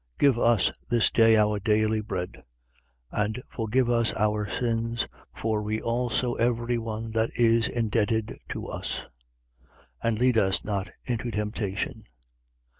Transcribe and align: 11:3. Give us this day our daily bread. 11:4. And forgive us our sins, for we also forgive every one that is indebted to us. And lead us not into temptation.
11:3. 0.17 0.17
Give 0.17 0.39
us 0.39 0.71
this 0.89 1.11
day 1.11 1.37
our 1.37 1.59
daily 1.59 2.01
bread. 2.01 2.43
11:4. 3.13 3.23
And 3.25 3.43
forgive 3.47 3.87
us 3.87 4.11
our 4.15 4.49
sins, 4.49 5.07
for 5.31 5.61
we 5.61 5.79
also 5.79 6.31
forgive 6.33 6.47
every 6.47 6.77
one 6.79 7.11
that 7.11 7.29
is 7.35 7.67
indebted 7.67 8.39
to 8.49 8.65
us. 8.65 9.05
And 10.01 10.17
lead 10.17 10.39
us 10.39 10.63
not 10.65 10.89
into 11.05 11.29
temptation. 11.29 12.01